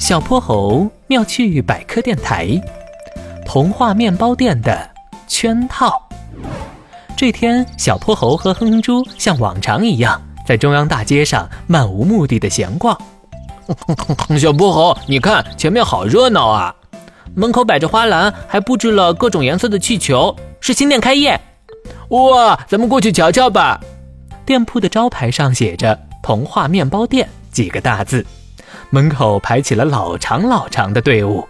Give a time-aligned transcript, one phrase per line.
[0.00, 2.58] 小泼猴妙趣百科电台，
[3.44, 4.88] 童话面包店的
[5.28, 6.08] 圈套。
[7.14, 12.98] 这天，小泼猴和哼哼猪像往常一样，在中央大街上漫无目的的闲逛。
[14.40, 16.74] 小泼猴，你看前面好热闹啊！
[17.34, 21.38] 门口摆着花篮，还布置了各种颜色的气球，是新店开业。
[22.08, 23.78] 哇，咱们过去瞧瞧吧。
[24.46, 28.24] 店铺的招牌上写着“童话面包店”几个大字。
[28.90, 31.48] 门口排起了老长老长的队伍，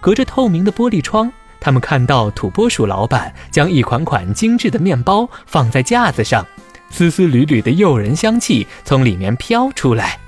[0.00, 1.30] 隔着透明的玻璃窗，
[1.60, 6.46] 他们看到土拨鼠老板将一款款精致的面包放在架子上，
[6.90, 10.18] 丝丝缕缕的诱人香气从里面飘出来。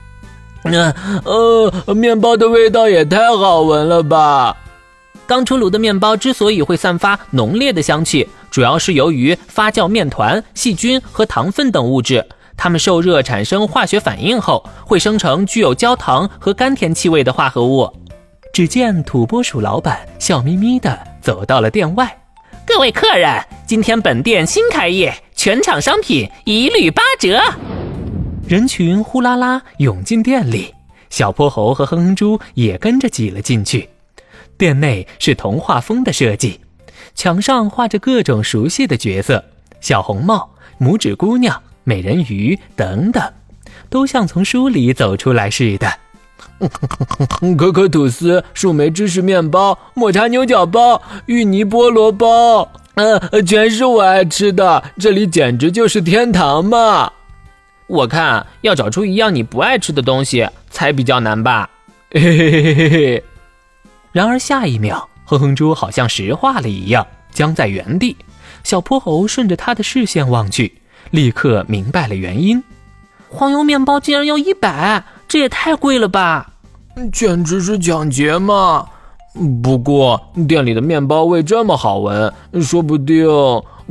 [0.65, 4.57] 那呃，面包的味道也太好闻了吧！
[5.27, 12.25] 刚出炉的面包之所以会散发浓烈的香气，主要是由于发酵面团、细菌和糖分等物质。
[12.57, 17.93] 它们受热产生化学反应后，会生成具有焦糖和甘甜气味的化合物。
[18.53, 22.19] 只见土拨鼠老板笑眯眯地走到了店外。
[22.67, 27.41] 各位客人，今天本店新开业，全场商品一律八折。
[28.47, 30.75] 人群呼啦啦涌进店里，
[31.11, 33.89] 小泼猴和哼哼猪也跟着挤了进去。
[34.59, 36.61] 店内是童话风的设计，
[37.15, 39.43] 墙上画着各种熟悉的角色：
[39.81, 41.61] 小红帽、拇指姑娘。
[41.85, 43.23] 美人鱼等等，
[43.89, 45.93] 都像从书里走出来似的。
[47.59, 54.83] 可可吐司、树莓芝士面包、抹茶牛角包、芋泥菠萝包，嗯，全是我爱吃的。
[54.99, 57.13] 这里简直就是天堂嘛！
[57.89, 61.69] 我看要找出一样你不爱吃的东西才比较难吧。
[62.11, 63.25] 嘿嘿嘿嘿嘿。
[64.13, 68.17] 然而下一秒，哼哼猪好像石化了一样，僵在原地。
[68.63, 70.81] 小泼猴顺着他的视线望去。
[71.11, 72.63] 立刻明白了原因，
[73.29, 76.53] 黄油面包竟然要一百，这也太贵了吧！
[77.13, 78.87] 简直是抢劫嘛！
[79.63, 83.27] 不过店里的面包味这么好闻，说不定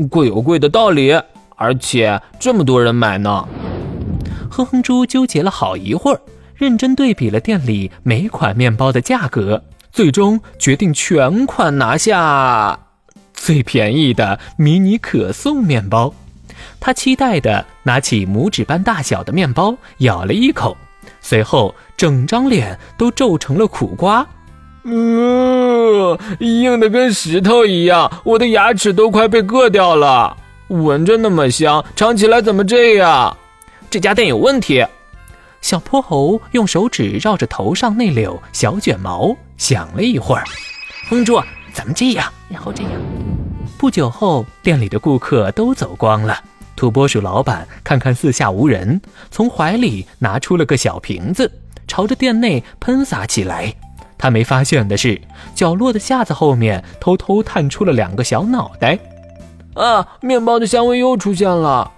[0.09, 1.19] 贵有贵的道理，
[1.55, 3.47] 而且这么多人买呢。
[4.51, 6.21] 哼哼猪纠结了好一会儿，
[6.53, 12.77] 认真对比了店里每款面包的价格，最终决定全款拿下
[13.33, 16.13] 最便宜的迷你可颂面包。
[16.79, 20.75] 他期待地拿起拇指般大小的面包，咬了一口，
[21.19, 24.27] 随后整张脸都皱成了苦瓜。
[24.83, 30.35] 嗯，硬的跟石头一样，我的牙齿都快被硌掉了。
[30.69, 33.37] 闻着那么香，尝起来怎么这样？
[33.89, 34.85] 这家店有问题。
[35.61, 40.43] 小泼猴用手指绕着头上那绺小卷毛，想了一会儿。
[41.09, 41.39] 哼住，
[41.73, 42.91] 咱们这样，然后这样。
[43.81, 46.39] 不久后，店里的顾客都走光了。
[46.75, 51.51] 土拨鼠老板看看四下无人，从怀里拿出了个小瓶子，
[51.87, 53.73] 朝着店内喷洒起来。
[54.19, 55.19] 他没发现的是，
[55.55, 58.99] 角落的架子后面偷偷探出了两个小脑袋。
[59.73, 61.91] 啊，面包的香味又出现了！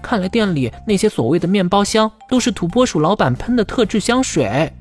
[0.00, 4.72] 看来店里那些所谓的面包香都是土拨鼠老板喷的特制香水。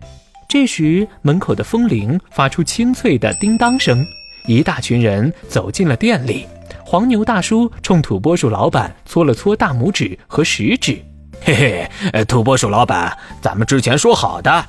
[0.47, 4.07] 这时，门口的风铃发出清脆的叮当声，
[4.47, 6.47] 一大群人走进了店里。
[6.83, 10.99] 黄牛大叔冲土拨鼠老板搓了搓大拇指和食指，
[11.43, 14.65] 嘿嘿，土拨鼠老板，咱们之前说好的，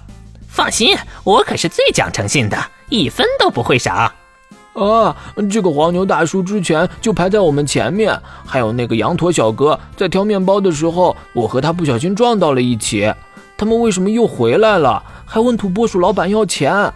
[0.48, 4.12] 放心，我可是最讲诚信的，一分都不会少。
[4.74, 5.16] 啊，
[5.50, 13.12] 这个黄牛大叔之前就排在我们前面，还有那个羊驼小哥，在挑面包的时候，我和他不小心撞到了一起。
[13.56, 15.02] 他们为什么又回来了？
[15.24, 16.92] 还问土拨鼠老板要钱？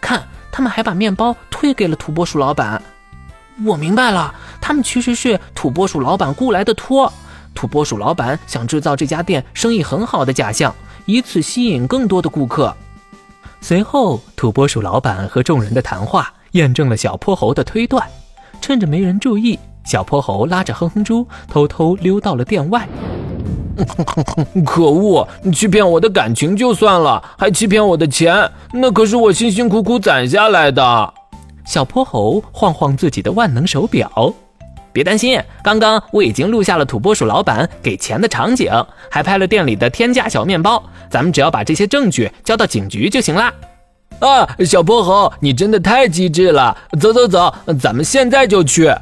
[0.00, 0.26] 看，
[0.58, 2.82] 他们还把面包推给了土拨鼠老板。
[3.64, 7.12] 我明白了，他们其实是土拨鼠老板雇来的托。
[7.54, 10.74] 土拨鼠老板想制造这家店生意很好的假象，
[11.06, 12.76] 以此吸引更多的顾客。
[13.60, 18.04] 随后，土拨鼠老板和众人的谈话验证了小泼猴的推断。
[18.60, 22.88] 趁着没人注意，小泼猴拉着哼哼猪偷偷溜到了店外。
[24.64, 25.26] 可恶！
[25.42, 31.14] 你欺骗我的感情就算了，还欺骗我的钱，那可是我辛辛苦苦攒下来的。
[31.64, 34.32] 小泼猴晃晃自己的万能手表，
[34.92, 38.72] 别担心，刚刚我已经录下了土拨鼠老板给钱的场景，
[39.10, 40.82] 还拍了店里的天价小面包。
[41.10, 43.52] 咱们只要把这些证据交到警局就行啦。
[44.18, 46.76] 啊，小泼猴，你真的太机智了！
[46.98, 48.92] 走走走，咱们现在就去。